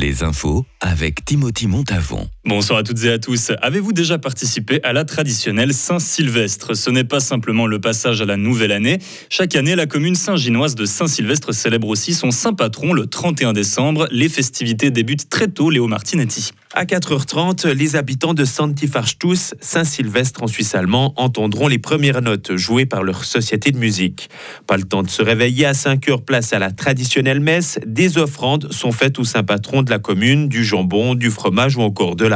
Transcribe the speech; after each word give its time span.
Les 0.00 0.22
infos 0.22 0.64
avec 0.80 1.24
Timothy 1.24 1.66
Montavon. 1.66 2.30
Bonsoir 2.48 2.78
à 2.78 2.82
toutes 2.82 3.04
et 3.04 3.10
à 3.10 3.18
tous. 3.18 3.52
Avez-vous 3.60 3.92
déjà 3.92 4.16
participé 4.16 4.80
à 4.82 4.94
la 4.94 5.04
traditionnelle 5.04 5.74
Saint-Sylvestre? 5.74 6.74
Ce 6.74 6.88
n'est 6.88 7.04
pas 7.04 7.20
simplement 7.20 7.66
le 7.66 7.78
passage 7.78 8.22
à 8.22 8.24
la 8.24 8.38
nouvelle 8.38 8.72
année. 8.72 9.00
Chaque 9.28 9.54
année, 9.54 9.76
la 9.76 9.84
commune 9.84 10.14
saint-ginoise 10.14 10.74
de 10.74 10.86
Saint-Sylvestre 10.86 11.52
célèbre 11.52 11.88
aussi 11.88 12.14
son 12.14 12.30
saint 12.30 12.54
patron 12.54 12.94
le 12.94 13.06
31 13.06 13.52
décembre. 13.52 14.08
Les 14.10 14.30
festivités 14.30 14.90
débutent 14.90 15.28
très 15.28 15.48
tôt, 15.48 15.68
Léo 15.68 15.88
Martinetti. 15.88 16.52
À 16.74 16.84
4h30, 16.84 17.68
les 17.68 17.96
habitants 17.96 18.34
de 18.34 18.44
Santifarstus, 18.44 19.54
Saint-Sylvestre 19.60 20.42
en 20.42 20.46
Suisse 20.46 20.74
allemand, 20.74 21.12
entendront 21.16 21.66
les 21.66 21.78
premières 21.78 22.22
notes 22.22 22.56
jouées 22.56 22.86
par 22.86 23.02
leur 23.02 23.24
société 23.24 23.72
de 23.72 23.78
musique. 23.78 24.28
Pas 24.66 24.76
le 24.76 24.84
temps 24.84 25.02
de 25.02 25.10
se 25.10 25.22
réveiller 25.22 25.66
à 25.66 25.72
5h, 25.72 26.24
place 26.24 26.52
à 26.52 26.58
la 26.58 26.70
traditionnelle 26.70 27.40
messe. 27.40 27.78
Des 27.86 28.16
offrandes 28.16 28.70
sont 28.70 28.92
faites 28.92 29.18
au 29.18 29.24
saint 29.24 29.44
patron 29.44 29.82
de 29.82 29.90
la 29.90 29.98
commune, 29.98 30.48
du 30.48 30.62
jambon, 30.64 31.14
du 31.14 31.30
fromage 31.30 31.76
ou 31.76 31.80
encore 31.80 32.16
de 32.16 32.26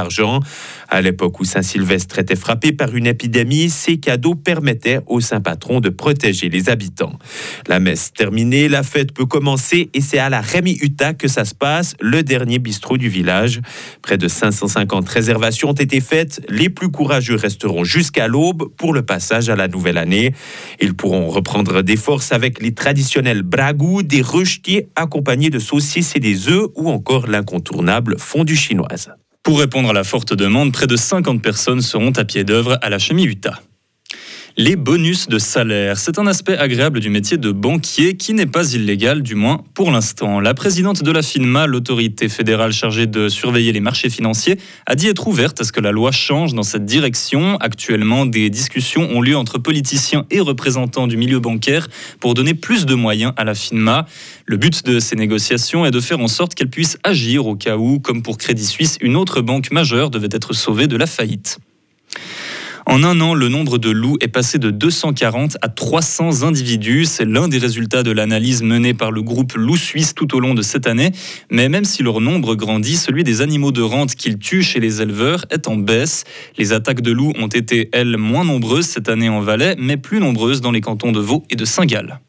À 0.89 1.01
l'époque 1.01 1.41
où 1.41 1.45
Saint-Sylvestre 1.45 2.19
était 2.19 2.37
frappé 2.37 2.73
par 2.73 2.95
une 2.95 3.07
épidémie, 3.07 3.71
ces 3.71 3.99
cadeaux 3.99 4.35
permettaient 4.35 5.01
au 5.07 5.21
saint 5.21 5.41
patron 5.41 5.81
de 5.81 5.89
protéger 5.89 6.49
les 6.49 6.69
habitants. 6.69 7.19
La 7.67 7.81
messe 7.81 8.13
terminée, 8.13 8.69
la 8.69 8.83
fête 8.83 9.13
peut 9.13 9.27
commencer 9.27 9.91
et 9.95 10.01
c'est 10.01 10.19
à 10.19 10.29
la 10.29 10.41
Rémi 10.41 10.79
Uta 10.81 11.15
que 11.15 11.29
ça 11.29 11.45
se 11.45 11.55
passe, 11.55 11.95
le 12.01 12.23
dernier 12.23 12.59
bistrot 12.59 12.97
du 12.97 13.09
village. 13.09 13.61
Près 14.03 14.19
de 14.19 14.29
550 14.29 15.09
réservations 15.09 15.71
ont 15.71 15.75
été 15.75 16.01
faites. 16.01 16.45
Les 16.49 16.69
plus 16.69 16.91
courageux 16.91 17.37
resteront 17.37 17.85
jusqu'à 17.85 18.29
l'aube 18.29 18.69
pour 18.77 18.93
le 18.93 19.03
passage 19.03 19.49
à 19.49 19.57
la 19.57 19.69
nouvelle 19.69 19.99
année. 19.99 20.35
Ils 20.81 20.95
pourront 20.95 21.29
reprendre 21.29 21.83
des 21.83 21.97
forces 21.97 22.33
avec 22.33 22.61
les 22.61 22.75
traditionnels 22.75 23.43
bragou, 23.43 24.03
des 24.03 24.23
rejetiers 24.23 24.89
accompagnés 24.97 25.51
de 25.51 25.59
saucisses 25.59 26.17
et 26.17 26.21
des 26.21 26.49
œufs 26.49 26.69
ou 26.75 26.91
encore 26.91 27.27
l'incontournable 27.27 28.17
fondue 28.19 28.57
chinoise. 28.57 29.13
Pour 29.43 29.59
répondre 29.59 29.91
à 29.91 29.93
la 29.93 30.05
forte 30.05 30.35
demande, 30.35 30.73
près 30.73 30.87
de 30.87 30.95
50 30.95 31.43
personnes 31.43 31.81
seront 31.81 32.13
à 32.13 32.25
pied 32.25 32.45
d'œuvre 32.45 32.79
à 32.81 32.89
la 32.89 33.01
Chemie 33.01 33.25
Utah. 33.25 33.61
Les 34.59 34.77
bonus 34.77 35.29
de 35.29 35.39
salaire, 35.39 35.97
c'est 35.97 36.19
un 36.19 36.27
aspect 36.27 36.59
agréable 36.59 37.01
du 37.01 37.09
métier 37.09 37.39
de 37.39 37.53
banquier 37.53 38.19
qui 38.19 38.35
n'est 38.35 38.45
pas 38.45 38.75
illégal, 38.75 39.23
du 39.23 39.35
moins 39.35 39.65
pour 39.73 39.91
l'instant. 39.91 40.41
La 40.41 40.53
présidente 40.53 41.03
de 41.03 41.11
la 41.11 41.23
FINMA, 41.23 41.67
l'autorité 41.67 42.29
fédérale 42.29 42.75
chargée 42.75 43.07
de 43.07 43.31
surveiller 43.31 43.73
les 43.73 43.81
marchés 43.81 44.11
financiers, 44.11 44.59
a 44.85 44.95
dit 44.95 45.09
être 45.09 45.27
ouverte 45.27 45.63
à 45.63 45.65
ce 45.65 45.73
que 45.73 45.81
la 45.81 45.91
loi 45.91 46.13
change 46.13 46.53
dans 46.53 46.65
cette 46.65 46.85
direction. 46.85 47.57
Actuellement, 47.61 48.27
des 48.27 48.51
discussions 48.51 49.09
ont 49.11 49.23
lieu 49.23 49.39
entre 49.39 49.57
politiciens 49.57 50.27
et 50.31 50.41
représentants 50.41 51.07
du 51.07 51.17
milieu 51.17 51.41
bancaire 51.41 51.89
pour 52.21 52.35
donner 52.35 52.53
plus 52.53 52.85
de 52.85 52.95
moyens 52.95 53.33
à 53.39 53.45
la 53.45 53.55
FINMA. 53.55 54.05
Le 54.45 54.59
but 54.59 54.85
de 54.85 55.01
ces 55.01 55.17
négociations 55.17 55.87
est 55.87 55.91
de 55.91 56.01
faire 56.01 56.21
en 56.21 56.29
sorte 56.29 56.55
qu'elle 56.55 56.69
puisse 56.69 56.99
agir 57.05 57.47
au 57.47 57.57
cas 57.57 57.79
où, 57.79 58.01
comme 58.01 58.23
pour 58.23 58.37
Crédit 58.37 58.67
Suisse, 58.67 58.99
une 59.01 59.17
autre 59.17 59.41
banque 59.41 59.71
majeure 59.71 60.11
devait 60.11 60.29
être 60.31 60.53
sauvée 60.53 60.89
de 60.89 60.99
la 60.99 61.07
faillite. 61.07 61.59
En 62.87 63.05
un 63.05 63.21
an, 63.21 63.35
le 63.35 63.49
nombre 63.49 63.79
de 63.79 63.91
loups 63.91 64.17
est 64.21 64.29
passé 64.29 64.59
de 64.59 64.71
240 64.71 65.57
à 65.63 65.69
300 65.69 66.43
individus. 66.43 67.05
C'est 67.05 67.25
l'un 67.25 67.47
des 67.47 67.59
résultats 67.59 68.03
de 68.03 68.11
l'analyse 68.11 68.63
menée 68.63 68.93
par 68.93 69.13
le 69.13 69.23
groupe 69.23 69.53
Loup 69.55 69.77
Suisse 69.77 70.15
tout 70.15 70.35
au 70.35 70.41
long 70.41 70.55
de 70.55 70.63
cette 70.63 70.89
année. 70.89 71.13
Mais 71.51 71.69
même 71.69 71.85
si 71.85 72.03
leur 72.03 72.21
nombre 72.21 72.57
grandit, 72.57 72.97
celui 72.97 73.23
des 73.23 73.41
animaux 73.41 73.71
de 73.71 73.83
rente 73.83 74.17
qu'ils 74.17 74.39
tuent 74.39 74.65
chez 74.65 74.81
les 74.81 75.01
éleveurs 75.01 75.45
est 75.51 75.69
en 75.69 75.77
baisse. 75.77 76.25
Les 76.59 76.73
attaques 76.73 77.03
de 77.03 77.13
loups 77.13 77.33
ont 77.39 77.47
été, 77.47 77.89
elles, 77.93 78.17
moins 78.17 78.45
nombreuses 78.45 78.87
cette 78.87 79.09
année 79.09 79.29
en 79.29 79.41
Valais, 79.41 79.77
mais 79.79 79.97
plus 79.97 80.19
nombreuses 80.19 80.61
dans 80.61 80.73
les 80.73 80.81
cantons 80.81 81.13
de 81.13 81.21
Vaud 81.21 81.45
et 81.51 81.57
de 81.57 81.65
Saint-Gall. 81.65 82.21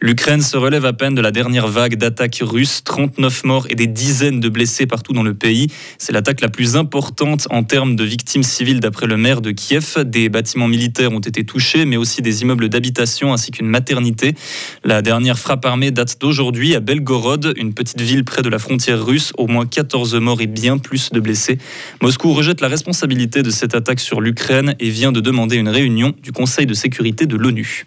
L'Ukraine 0.00 0.42
se 0.42 0.56
relève 0.56 0.84
à 0.84 0.92
peine 0.92 1.16
de 1.16 1.20
la 1.20 1.32
dernière 1.32 1.66
vague 1.66 1.96
d'attaques 1.96 2.38
russes, 2.40 2.82
39 2.84 3.42
morts 3.42 3.66
et 3.68 3.74
des 3.74 3.88
dizaines 3.88 4.38
de 4.38 4.48
blessés 4.48 4.86
partout 4.86 5.12
dans 5.12 5.24
le 5.24 5.34
pays. 5.34 5.66
C'est 5.98 6.12
l'attaque 6.12 6.40
la 6.40 6.48
plus 6.48 6.76
importante 6.76 7.48
en 7.50 7.64
termes 7.64 7.96
de 7.96 8.04
victimes 8.04 8.44
civiles 8.44 8.78
d'après 8.78 9.08
le 9.08 9.16
maire 9.16 9.40
de 9.40 9.50
Kiev. 9.50 10.04
Des 10.04 10.28
bâtiments 10.28 10.68
militaires 10.68 11.10
ont 11.10 11.18
été 11.18 11.42
touchés, 11.42 11.84
mais 11.84 11.96
aussi 11.96 12.22
des 12.22 12.42
immeubles 12.42 12.68
d'habitation 12.68 13.32
ainsi 13.32 13.50
qu'une 13.50 13.66
maternité. 13.66 14.36
La 14.84 15.02
dernière 15.02 15.36
frappe 15.36 15.64
armée 15.64 15.90
date 15.90 16.20
d'aujourd'hui 16.20 16.76
à 16.76 16.80
Belgorod, 16.80 17.54
une 17.56 17.74
petite 17.74 18.00
ville 18.00 18.24
près 18.24 18.42
de 18.42 18.48
la 18.48 18.60
frontière 18.60 19.04
russe. 19.04 19.32
Au 19.36 19.48
moins 19.48 19.66
14 19.66 20.14
morts 20.14 20.40
et 20.40 20.46
bien 20.46 20.78
plus 20.78 21.10
de 21.10 21.18
blessés. 21.18 21.58
Moscou 22.02 22.32
rejette 22.32 22.60
la 22.60 22.68
responsabilité 22.68 23.42
de 23.42 23.50
cette 23.50 23.74
attaque 23.74 23.98
sur 23.98 24.20
l'Ukraine 24.20 24.76
et 24.78 24.90
vient 24.90 25.10
de 25.10 25.18
demander 25.18 25.56
une 25.56 25.68
réunion 25.68 26.14
du 26.22 26.30
Conseil 26.30 26.66
de 26.66 26.74
sécurité 26.74 27.26
de 27.26 27.34
l'ONU. 27.36 27.86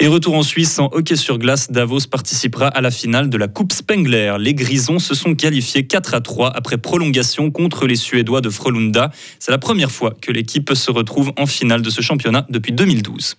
Et 0.00 0.06
retour 0.08 0.34
en 0.34 0.42
Suisse 0.42 0.78
en 0.78 0.88
hockey 0.92 1.16
sur 1.16 1.38
glace, 1.38 1.70
Davos 1.70 2.06
participera 2.10 2.68
à 2.68 2.80
la 2.80 2.90
finale 2.90 3.30
de 3.30 3.38
la 3.38 3.48
Coupe 3.48 3.72
Spengler. 3.72 4.36
Les 4.38 4.54
Grisons 4.54 4.98
se 4.98 5.14
sont 5.14 5.34
qualifiés 5.34 5.86
4 5.86 6.14
à 6.14 6.20
3 6.20 6.50
après 6.54 6.78
prolongation 6.78 7.50
contre 7.50 7.86
les 7.86 7.96
Suédois 7.96 8.40
de 8.40 8.50
Frölunda. 8.50 9.10
C'est 9.38 9.52
la 9.52 9.58
première 9.58 9.90
fois 9.90 10.14
que 10.20 10.32
l'équipe 10.32 10.72
se 10.74 10.90
retrouve 10.90 11.32
en 11.36 11.46
finale 11.46 11.82
de 11.82 11.90
ce 11.90 12.02
championnat 12.02 12.46
depuis 12.50 12.72
2012. 12.72 13.36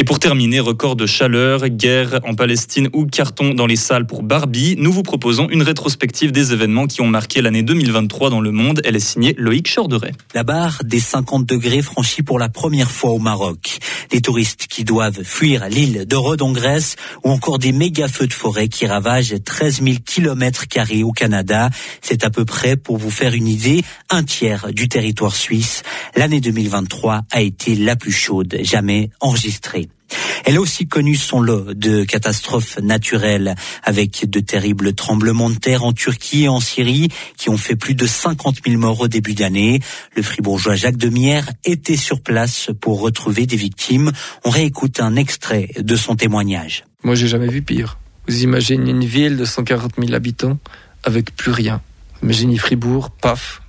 Et 0.00 0.04
pour 0.04 0.18
terminer, 0.18 0.60
record 0.60 0.96
de 0.96 1.04
chaleur, 1.04 1.68
guerre 1.68 2.20
en 2.24 2.34
Palestine 2.34 2.88
ou 2.94 3.04
carton 3.04 3.52
dans 3.52 3.66
les 3.66 3.76
salles 3.76 4.06
pour 4.06 4.22
Barbie, 4.22 4.74
nous 4.78 4.90
vous 4.90 5.02
proposons 5.02 5.50
une 5.50 5.60
rétrospective 5.60 6.32
des 6.32 6.54
événements 6.54 6.86
qui 6.86 7.02
ont 7.02 7.06
marqué 7.06 7.42
l'année 7.42 7.62
2023 7.62 8.30
dans 8.30 8.40
le 8.40 8.50
monde. 8.50 8.80
Elle 8.86 8.96
est 8.96 8.98
signée 8.98 9.34
Loïc 9.36 9.70
Chorderet. 9.74 10.12
La 10.34 10.42
barre 10.42 10.80
des 10.84 11.00
50 11.00 11.44
degrés 11.44 11.82
franchie 11.82 12.22
pour 12.22 12.38
la 12.38 12.48
première 12.48 12.90
fois 12.90 13.10
au 13.10 13.18
Maroc. 13.18 13.78
Des 14.08 14.22
touristes 14.22 14.68
qui 14.68 14.84
doivent 14.84 15.22
fuir 15.22 15.68
l'île 15.68 16.06
de 16.06 16.16
Rhodes 16.16 16.40
en 16.40 16.52
Grèce 16.52 16.96
ou 17.22 17.28
encore 17.28 17.58
des 17.58 17.72
méga 17.72 18.08
feux 18.08 18.26
de 18.26 18.32
forêt 18.32 18.68
qui 18.68 18.86
ravagent 18.86 19.34
13 19.44 19.82
000 19.82 19.96
kilomètres 20.06 20.66
carrés 20.66 21.02
au 21.02 21.12
Canada. 21.12 21.68
C'est 22.00 22.24
à 22.24 22.30
peu 22.30 22.46
près, 22.46 22.78
pour 22.78 22.96
vous 22.96 23.10
faire 23.10 23.34
une 23.34 23.48
idée, 23.48 23.84
un 24.08 24.22
tiers 24.22 24.72
du 24.72 24.88
territoire 24.88 25.36
suisse. 25.36 25.82
L'année 26.16 26.40
2023 26.40 27.20
a 27.30 27.42
été 27.42 27.74
la 27.74 27.96
plus 27.96 28.12
chaude 28.12 28.60
jamais 28.62 29.10
enregistrée. 29.20 29.89
Elle 30.44 30.56
a 30.56 30.60
aussi 30.60 30.86
connu 30.86 31.16
son 31.16 31.40
lot 31.40 31.74
de 31.74 32.04
catastrophes 32.04 32.78
naturelles 32.78 33.54
avec 33.82 34.28
de 34.28 34.40
terribles 34.40 34.94
tremblements 34.94 35.50
de 35.50 35.56
terre 35.56 35.84
en 35.84 35.92
Turquie 35.92 36.44
et 36.44 36.48
en 36.48 36.60
Syrie 36.60 37.08
qui 37.36 37.50
ont 37.50 37.56
fait 37.56 37.76
plus 37.76 37.94
de 37.94 38.06
50 38.06 38.58
000 38.66 38.78
morts 38.78 39.00
au 39.00 39.08
début 39.08 39.34
d'année. 39.34 39.80
Le 40.16 40.22
fribourgeois 40.22 40.76
Jacques 40.76 40.96
Demierre 40.96 41.50
était 41.64 41.96
sur 41.96 42.20
place 42.20 42.70
pour 42.80 43.00
retrouver 43.00 43.46
des 43.46 43.56
victimes. 43.56 44.12
On 44.44 44.50
réécoute 44.50 45.00
un 45.00 45.16
extrait 45.16 45.68
de 45.78 45.96
son 45.96 46.16
témoignage. 46.16 46.84
Moi, 47.02 47.14
j'ai 47.14 47.28
jamais 47.28 47.48
vu 47.48 47.62
pire. 47.62 47.98
Vous 48.28 48.42
imaginez 48.42 48.90
une 48.90 49.04
ville 49.04 49.36
de 49.36 49.44
140 49.44 49.92
000 49.98 50.14
habitants 50.14 50.58
avec 51.02 51.34
plus 51.34 51.50
rien. 51.50 51.80
Imaginez 52.22 52.58
Fribourg, 52.58 53.10
paf, 53.10 53.62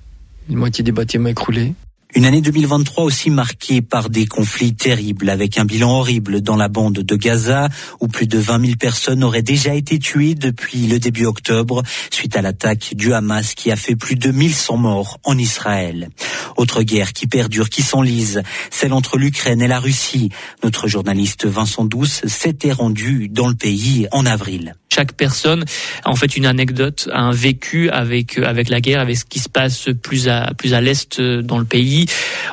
une 0.49 0.57
moitié 0.57 0.83
des 0.83 0.91
bâtiments 0.91 1.29
écroulés. 1.29 1.73
Une 2.13 2.25
année 2.25 2.41
2023 2.41 3.05
aussi 3.05 3.29
marquée 3.29 3.81
par 3.81 4.09
des 4.09 4.25
conflits 4.25 4.75
terribles 4.75 5.29
avec 5.29 5.57
un 5.57 5.63
bilan 5.63 5.99
horrible 5.99 6.41
dans 6.41 6.57
la 6.57 6.67
bande 6.67 6.99
de 6.99 7.15
Gaza 7.15 7.69
où 8.01 8.09
plus 8.09 8.27
de 8.27 8.37
20 8.37 8.65
000 8.65 8.77
personnes 8.77 9.23
auraient 9.23 9.41
déjà 9.41 9.73
été 9.75 9.97
tuées 9.97 10.35
depuis 10.35 10.87
le 10.87 10.99
début 10.99 11.25
octobre 11.25 11.83
suite 12.11 12.35
à 12.35 12.41
l'attaque 12.41 12.95
du 12.95 13.13
Hamas 13.13 13.55
qui 13.55 13.71
a 13.71 13.77
fait 13.77 13.95
plus 13.95 14.17
de 14.17 14.29
1100 14.31 14.77
morts 14.77 15.19
en 15.23 15.37
Israël. 15.37 16.09
Autre 16.57 16.83
guerre 16.83 17.13
qui 17.13 17.27
perdure, 17.27 17.69
qui 17.69 17.81
s'enlise, 17.81 18.43
celle 18.71 18.91
entre 18.91 19.17
l'Ukraine 19.17 19.61
et 19.61 19.67
la 19.69 19.79
Russie. 19.79 20.31
Notre 20.63 20.89
journaliste 20.89 21.45
Vincent 21.45 21.85
Douce 21.85 22.21
s'était 22.27 22.73
rendu 22.73 23.29
dans 23.29 23.47
le 23.47 23.55
pays 23.55 24.07
en 24.11 24.25
avril 24.25 24.75
chaque 24.93 25.13
personne 25.13 25.63
a 26.03 26.09
en 26.09 26.15
fait 26.15 26.35
une 26.35 26.45
anecdote, 26.45 27.09
un 27.13 27.31
vécu 27.31 27.89
avec 27.89 28.37
avec 28.37 28.69
la 28.69 28.81
guerre, 28.81 28.99
avec 28.99 29.17
ce 29.17 29.25
qui 29.25 29.39
se 29.39 29.49
passe 29.49 29.89
plus 30.01 30.27
à 30.27 30.51
plus 30.57 30.73
à 30.73 30.81
l'est 30.81 31.21
dans 31.21 31.59
le 31.59 31.65
pays. 31.65 32.07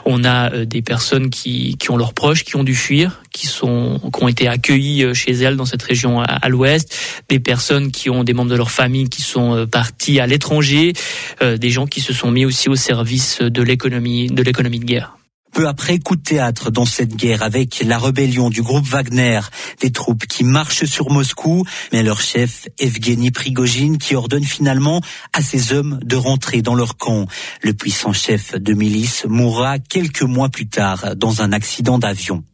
On 0.04 0.24
a 0.24 0.52
euh, 0.52 0.64
des 0.64 0.82
personnes 0.82 1.30
qui 1.30 1.76
qui 1.78 1.90
ont 1.90 1.96
leurs 1.96 2.14
proches 2.14 2.44
qui 2.44 2.56
ont 2.56 2.64
dû 2.64 2.74
fuir, 2.74 3.20
qui 3.32 3.46
sont 3.46 4.00
qui 4.14 4.22
ont 4.22 4.28
été 4.28 4.46
accueillis 4.48 5.04
euh, 5.04 5.14
chez 5.14 5.32
elles 5.32 5.56
dans 5.56 5.66
cette 5.66 5.82
région 5.82 6.20
à, 6.20 6.48
l'ouest, 6.48 6.96
des 7.28 7.40
personnes 7.40 7.90
qui 7.90 8.08
ont 8.08 8.24
des 8.24 8.34
membres 8.34 8.50
de 8.50 8.56
leur 8.56 8.70
famille 8.70 9.08
qui 9.08 9.22
sont 9.22 9.56
euh, 9.56 9.66
partis 9.66 10.20
à 10.20 10.26
l'étranger, 10.26 10.92
des 11.40 11.70
gens 11.70 11.86
qui 11.86 12.00
se 12.00 12.12
sont 12.12 12.30
mis 12.30 12.44
aussi 12.44 12.68
au 12.68 12.74
service 12.74 13.40
de 13.40 13.62
l'économie 13.62 14.28
de 14.28 14.42
l'économie 14.42 14.78
de 14.78 14.84
guerre. 14.84 15.17
Peu 15.52 15.66
après, 15.66 15.98
coup 15.98 16.16
de 16.16 16.22
théâtre 16.22 16.70
dans 16.70 16.84
cette 16.84 17.16
guerre 17.16 17.42
avec 17.42 17.82
la 17.84 17.98
rébellion 17.98 18.50
du 18.50 18.62
groupe 18.62 18.86
Wagner, 18.86 19.40
des 19.80 19.90
troupes 19.90 20.26
qui 20.26 20.44
marchent 20.44 20.84
sur 20.84 21.10
Moscou, 21.10 21.64
mais 21.92 22.02
leur 22.02 22.20
chef, 22.20 22.68
Evgeny 22.78 23.30
Prigogine, 23.30 23.98
qui 23.98 24.14
ordonne 24.14 24.44
finalement 24.44 25.00
à 25.32 25.42
ses 25.42 25.72
hommes 25.72 25.98
de 26.04 26.16
rentrer 26.16 26.62
dans 26.62 26.74
leur 26.74 26.96
camp. 26.96 27.26
Le 27.62 27.72
puissant 27.72 28.12
chef 28.12 28.54
de 28.54 28.74
milice 28.74 29.24
mourra 29.26 29.78
quelques 29.78 30.22
mois 30.22 30.48
plus 30.48 30.68
tard 30.68 31.16
dans 31.16 31.42
un 31.42 31.52
accident 31.52 31.98
d'avion. 31.98 32.44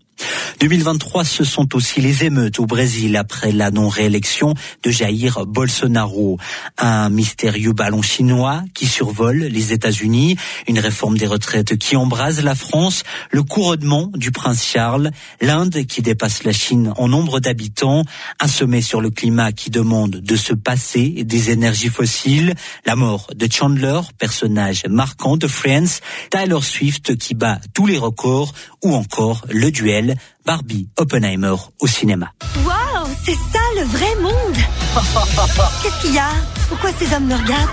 2023, 0.65 1.25
ce 1.27 1.45
sont 1.45 1.77
aussi 1.77 2.01
les 2.01 2.25
émeutes 2.25 2.59
au 2.59 2.65
Brésil 2.65 3.17
après 3.17 3.53
la 3.53 3.71
non-réélection 3.71 4.55
de 4.83 4.91
Jair 4.91 5.45
Bolsonaro. 5.45 6.39
Un 6.79 7.11
mystérieux 7.11 7.75
ballon 7.75 8.01
chinois 8.01 8.63
qui 8.73 8.87
survole 8.87 9.41
les 9.41 9.75
États-Unis, 9.75 10.39
une 10.67 10.79
réforme 10.79 11.19
des 11.19 11.27
retraites 11.27 11.77
qui 11.77 11.97
embrase 11.97 12.43
la 12.43 12.55
France, 12.55 13.03
le 13.31 13.43
couronnement 13.43 14.11
du 14.15 14.31
prince 14.31 14.65
Charles, 14.65 15.11
l'Inde 15.43 15.85
qui 15.85 16.01
dépasse 16.01 16.45
la 16.45 16.53
Chine 16.53 16.95
en 16.97 17.09
nombre 17.09 17.41
d'habitants, 17.41 18.03
un 18.41 18.49
sommet 18.49 18.81
sur 18.81 19.03
le 19.03 19.11
climat 19.11 19.53
qui 19.53 19.69
demande 19.69 20.13
de 20.13 20.37
se 20.37 20.55
passer 20.55 21.25
des 21.25 21.51
énergies 21.51 21.91
fossiles, 21.91 22.55
la 22.87 22.97
mort 22.97 23.27
de 23.37 23.47
Chandler, 23.53 24.01
personnage 24.17 24.85
marquant 24.89 25.37
de 25.37 25.47
Friends, 25.47 26.01
Tyler 26.31 26.63
Swift 26.63 27.19
qui 27.19 27.35
bat 27.35 27.61
tous 27.75 27.87
les 27.87 27.99
records 27.99 28.55
ou 28.83 28.95
encore 28.95 29.45
le 29.51 29.71
duel 29.71 30.17
Barbie 30.55 30.87
Oppenheimer 30.99 31.57
au 31.81 31.89
cinéma. 31.89 32.31
Waouh, 32.65 33.09
c'est 33.25 33.35
ça 33.35 33.59
le 33.77 33.83
vrai 33.83 34.15
monde 34.23 34.55
Qu'est-ce 35.83 36.01
qu'il 36.01 36.15
y 36.15 36.19
a? 36.19 36.29
Pourquoi 36.69 36.91
ces 36.97 37.13
hommes 37.13 37.27
me 37.27 37.35
regardent? 37.35 37.71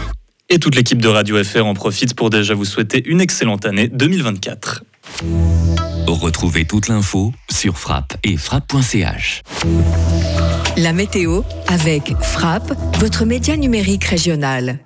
Et 0.50 0.57
toute 0.57 0.74
l'équipe 0.74 1.00
de 1.00 1.07
Radio 1.07 1.44
FR 1.44 1.63
en 1.63 1.75
profite 1.75 2.16
pour 2.16 2.31
déjà 2.31 2.56
vous 2.56 2.66
souhaiter 2.66 3.07
une 3.07 3.22
excellente 3.22 3.68
année 3.68 3.88
2024. 3.88 4.83
Retrouvez 6.07 6.66
toute 6.66 6.88
l'info 6.88 7.31
sur 7.51 7.78
frappe 7.78 8.18
et 8.24 8.36
frappe.ch. 8.36 9.44
La 10.78 10.92
météo 10.92 11.44
avec 11.68 12.16
Frappe, 12.19 12.74
votre 12.98 13.25
média 13.25 13.56
numérique 13.57 14.06
régional. 14.06 14.80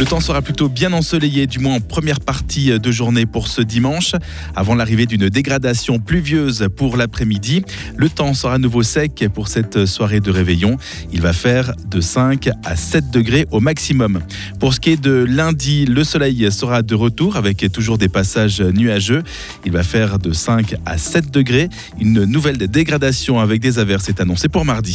Le 0.00 0.06
temps 0.06 0.20
sera 0.20 0.40
plutôt 0.40 0.70
bien 0.70 0.94
ensoleillé, 0.94 1.46
du 1.46 1.58
moins 1.58 1.74
en 1.74 1.80
première 1.80 2.20
partie 2.20 2.70
de 2.80 2.90
journée 2.90 3.26
pour 3.26 3.48
ce 3.48 3.60
dimanche, 3.60 4.14
avant 4.56 4.74
l'arrivée 4.74 5.04
d'une 5.04 5.28
dégradation 5.28 5.98
pluvieuse 5.98 6.68
pour 6.74 6.96
l'après-midi. 6.96 7.62
Le 7.96 8.08
temps 8.08 8.32
sera 8.32 8.54
à 8.54 8.58
nouveau 8.58 8.82
sec 8.82 9.26
pour 9.34 9.48
cette 9.48 9.84
soirée 9.84 10.20
de 10.20 10.30
réveillon. 10.30 10.78
Il 11.12 11.20
va 11.20 11.34
faire 11.34 11.74
de 11.86 12.00
5 12.00 12.48
à 12.64 12.76
7 12.76 13.10
degrés 13.10 13.46
au 13.50 13.60
maximum. 13.60 14.20
Pour 14.58 14.72
ce 14.72 14.80
qui 14.80 14.92
est 14.92 15.00
de 15.00 15.12
lundi, 15.28 15.84
le 15.84 16.02
soleil 16.02 16.50
sera 16.50 16.80
de 16.80 16.94
retour 16.94 17.36
avec 17.36 17.70
toujours 17.70 17.98
des 17.98 18.08
passages 18.08 18.62
nuageux. 18.62 19.22
Il 19.66 19.72
va 19.72 19.82
faire 19.82 20.18
de 20.18 20.32
5 20.32 20.76
à 20.86 20.96
7 20.96 21.30
degrés. 21.30 21.68
Une 22.00 22.24
nouvelle 22.24 22.56
dégradation 22.56 23.38
avec 23.38 23.60
des 23.60 23.78
averses 23.78 24.08
est 24.08 24.22
annoncée 24.22 24.48
pour 24.48 24.64
mardi. 24.64 24.88